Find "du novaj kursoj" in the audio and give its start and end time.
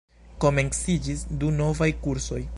1.43-2.45